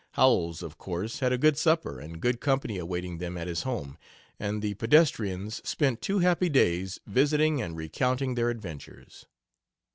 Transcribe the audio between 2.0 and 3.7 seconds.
good company awaiting them at his